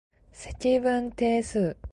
[0.33, 1.77] 積分定数